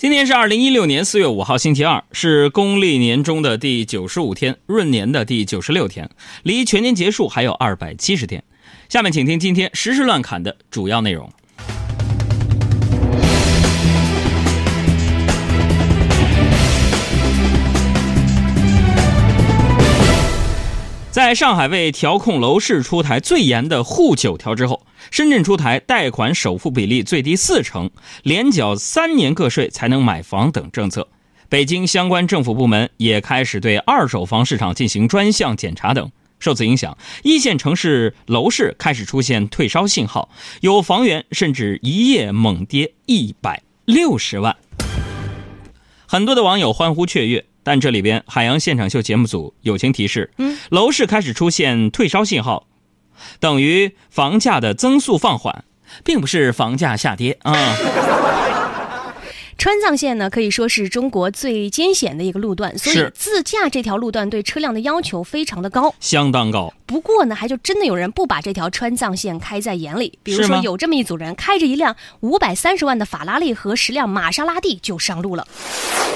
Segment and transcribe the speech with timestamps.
[0.00, 6.08] 今天是二零一六年四月五号，星期二，是公历年中的第九十五天，闰年的第九十六天，
[6.42, 8.42] 离全年结束还有二百七十天。
[8.88, 11.30] 下面请听今天时事乱侃的主要内容。
[21.20, 27.90] 在上海为调控楼市出台最严的沪九条之后，深圳出台贷款首付比例最低四成、
[28.22, 31.06] 连缴三年个税才能买房等政策。
[31.50, 36.10] 北京相关政府部门也开始对二手房市场进行专项检查等。
[36.38, 40.30] 受此影响，一线城市楼市开始出现退烧信号，
[40.62, 44.56] 有房源甚至一夜猛跌一百六十万。
[46.06, 47.44] 很多的网友欢呼雀跃。
[47.62, 52.66] 但这里边，海洋现场秀节目组友情提示：嗯，楼市开始出现退烧信号，
[53.38, 55.64] 等于房价的增速放缓，
[56.04, 57.54] 并不是房价下跌啊。
[59.60, 66.72] 川藏线呢，可以说是中国最艰险的一个路段，所以自驾这条路段对车辆的要求非常的高，相当高。
[66.86, 75.46] 不过呢，还就真的有人不把这条川藏线开在眼里，比如说有这么一组人，开着一辆五百三十万的法拉利和十辆玛莎拉蒂就上路了，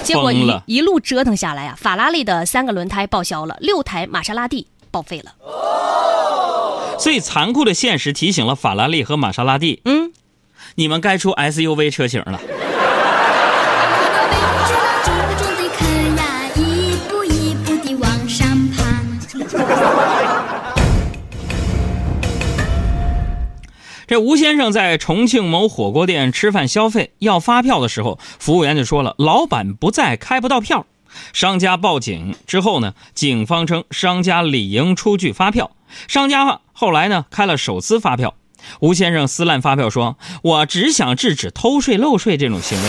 [0.03, 5.35] 结果一一路折腾下来啊，法拉利的三个轮胎报销了，六台玛莎拉蒂报废了。
[6.99, 10.15] 所以残酷的现实提醒了法拉利和玛莎拉蒂，嗯，
[10.77, 12.41] 你们该出 SUV 车型了。
[24.15, 30.87] 这吴先生在重庆某火锅店吃饭消费要发票的时候，服务员就说了：“老板不在，开不到票。”
[31.35, 35.73] 商家报警之后呢，警方称商家理应出具发票。
[36.07, 38.37] 商家后来呢开了手撕发票。
[38.79, 42.89] 吴先生撕烂发票说：“我只想制止偷税漏税这种行为。”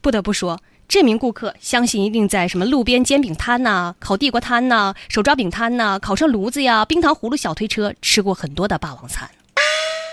[0.00, 0.60] 不得不说。
[0.88, 9.28] 这名顾客相信一定在什么路边煎饼摊呐、烤地瓜摊呐、手抓饼摊呐、烤串炉子呀、冰糖葫芦小推车吃过很多的霸王餐。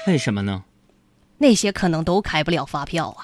[0.05, 0.63] 为什么呢？
[1.37, 3.23] 那些可能都开不了发票啊。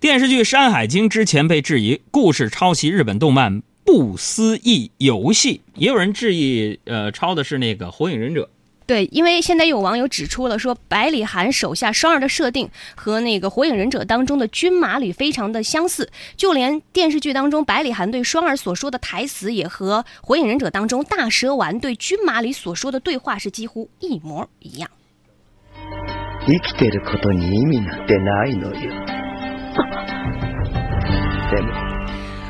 [0.00, 8.44] 电视剧《山海经》之前被质疑故事抄袭日本动漫《不思议游戏》，也有人质疑，呃，抄的是那个《火影忍者》。
[8.90, 24.90] 对，因为现在有网友指出了，说百里寒手下双儿的设定和那个《火影忍者》当中的军马吕非常的相似，就连电视剧当中百里寒对双儿所说的台词，也和《火影忍者》当中大蛇丸对军马吕所说的对话是几乎一模一样。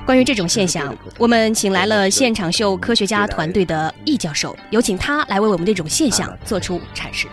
[0.07, 7.29] 关于这种现象，我们请来了现场秀科学家团队的易教授，有请他来为我们这种现象做出阐释。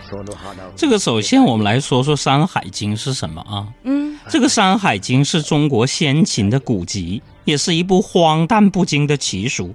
[0.76, 3.66] 这个首先我们来说说《山海经》是什么啊？
[3.82, 9.66] 嗯，这个《山海经》是中国先秦的古籍，也是一部荒诞不经的奇书。《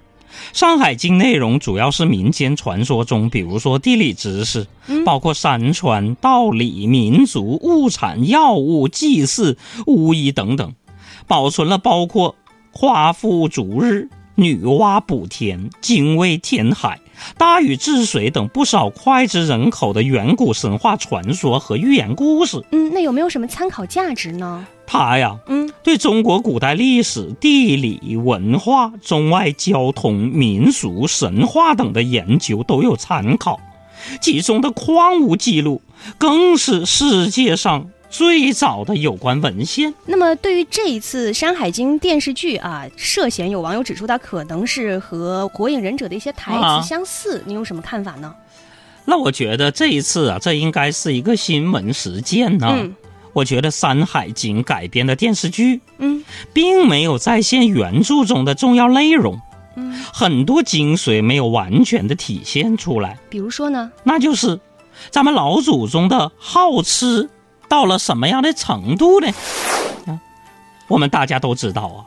[0.54, 4.66] 山海经》内容主要是民间传说中，比如说地理知识，
[5.04, 10.74] 包括山川、道理、民族、物产、药物、祭祀、巫医等等，
[11.28, 12.36] 保存了包括。
[12.74, 17.00] 夸父逐日、女娲补天、精卫填海、
[17.38, 22.60] 大禹治水等不少脍炙人口的远古神话传说和寓言故事。
[22.72, 24.66] 嗯，那有没有什么参考价值呢？
[24.88, 33.60] 它呀，嗯，对中国古代历史、地理、文化、中外交通、民俗、神话等的研究都有参考。
[34.20, 35.82] 其中的矿物记录
[36.18, 37.88] 更是世界上。
[38.14, 39.92] 最早的有关文献。
[40.06, 48.32] 那么，对于这一次《山海经》电视剧啊，涉嫌有网友指出它可能是和《火影忍者》的一些台词相似，你有什么看法呢？
[49.06, 52.68] 那我觉得这一次啊，这应该是一个新闻实践呢。
[52.70, 52.96] 嗯，
[53.34, 56.24] 我觉得《山海经》改编的电视剧，嗯，
[56.54, 59.42] 并没有再现原著中的重要内容，
[59.76, 63.18] 嗯，很多精髓没有完全的体现出来。
[63.28, 63.92] 比如说呢？
[64.04, 64.60] 那就是
[65.10, 67.28] 咱们老祖宗的好吃。
[67.74, 69.28] 到了什么样的程度呢？
[70.06, 70.20] 啊，
[70.88, 72.06] 我们大家都知道啊，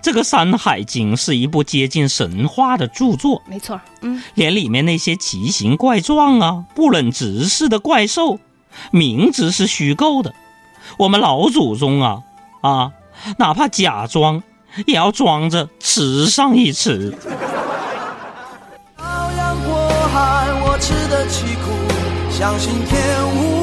[0.00, 3.42] 这个《山海经》是一部接近神话的著作。
[3.44, 8.38] 没错，嗯，连里面那些奇形怪状啊、不忍直视的怪兽，
[8.92, 10.32] 明知是虚构的，
[10.96, 12.22] 我们老祖宗啊
[12.62, 12.92] 啊，
[13.36, 14.42] 哪怕假装
[14.86, 17.10] 也要装着吃上一吃。
[18.96, 19.04] 漂
[19.36, 21.68] 洋过海，我吃得起苦，
[22.30, 22.96] 相信天
[23.36, 23.53] 无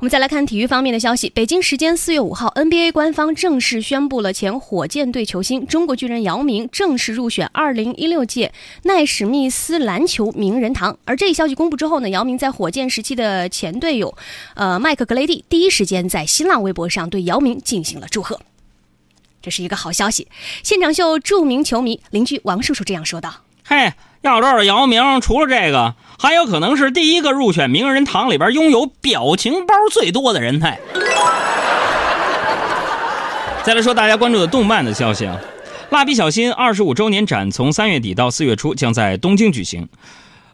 [0.00, 1.28] 我们再来看体育方面的消息。
[1.28, 8.50] 北京时间四月五号，NBA 官方正式宣布了前火箭队球星中国巨人姚明正式入选二零一六届
[8.84, 10.96] 奈史密斯篮球名人堂。
[11.04, 14.16] 而这一消息公布之后呢，姚明在火箭时期的前队友，
[14.54, 18.40] 呃，麦克格雷蒂第一时间在新浪微博上对姚明进行了祝贺。
[19.42, 20.28] 这是一个好消息。
[20.62, 30.78] 现场秀著名球迷邻居王叔叔这样说道：“嘿，要知道姚明除了这个。”还有可能是第一个入选名人堂里边拥有表情包最多的人才。
[33.64, 35.40] 再来说大家关注的动漫的消息啊，
[35.94, 39.88] 《蜡笔小新》二十五周年展从三月底到四月初将在东京举行。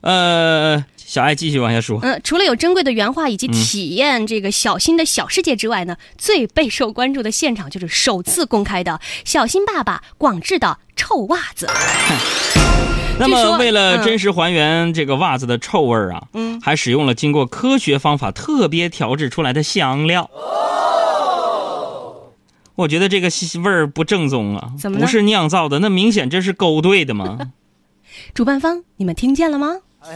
[0.03, 1.99] 呃，小爱继续往下说。
[2.03, 11.69] 嗯，除了有珍贵的原画以及体验这个小新的小世界之外呢，最备受关注的现场就是首次公开的小新爸爸广志的臭袜子。
[13.19, 20.31] 那么，为了真实还原这个袜子的臭味儿啊，嗯，还使用了经过科学方法特别调制出来的香料。
[22.75, 23.31] 我觉得这个
[23.65, 25.79] 味儿不正宗啊，怎么不是酿造的？
[25.79, 27.39] 那明显这是勾兑的嘛。
[28.35, 29.77] 主办方，你们听见了吗？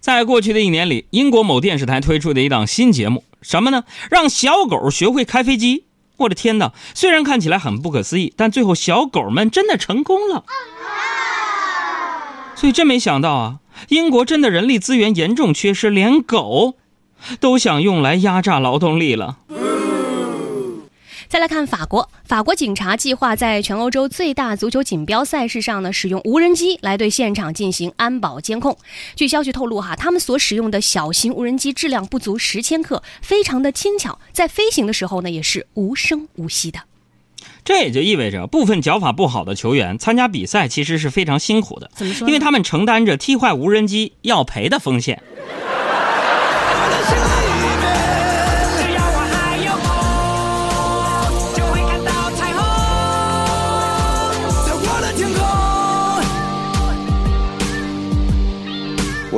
[0.00, 3.84] 在过去的一年里，英国某电视台推出的一档新节目，什么呢？
[4.10, 5.84] 让小狗学会开飞机。
[6.20, 6.72] 我的天哪！
[6.94, 10.44] 虽然看起来很不可思议，但最后小狗们真的成功了。
[12.54, 13.58] 所以真没想到啊，
[13.88, 16.74] 英国真的人力资源严重缺失，连狗
[17.38, 19.38] 都想用来压榨劳动力了。
[21.30, 28.76] 再来看法国，法国警察计划在全欧洲最大足球锦标赛事上呢，使用无人机来对现场进行安保监控。
[29.14, 36.80] 据消息透露，哈，他们所使用的小型无人机质量不足十千克，非常的轻巧，在飞行的时候呢，也是无声无息的。
[37.64, 41.88] 这也就意味着，部分脚法不好的球员参加比赛其实是非常辛苦的。
[41.94, 42.26] 怎么说？
[42.26, 45.22] 因为他们承担着踢坏无人机要赔的风险。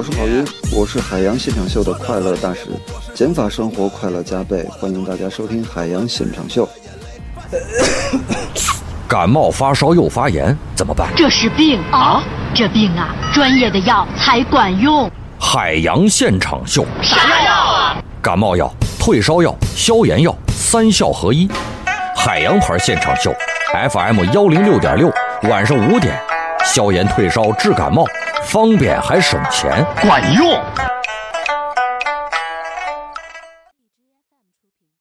[0.02, 2.62] 我是郝云，我是海洋现场秀的快乐大使，
[3.14, 6.68] 减法生活快乐加倍，欢迎大家收听海洋现场秀。
[9.06, 11.08] 感冒发烧又发炎怎么办？
[11.14, 12.20] 这是病啊！
[12.52, 15.08] 这病啊，专业的药才管用。
[15.38, 18.02] 海洋现场秀，啥药啊？
[18.20, 21.48] 感冒药、退烧药、消炎药，三效合一。
[22.16, 23.32] 海洋牌现场秀
[23.88, 25.08] ，FM 幺零六点六，
[25.42, 26.20] 晚上五点，
[26.64, 28.04] 消炎退烧治感冒。
[28.42, 30.60] 方便还省钱，管用。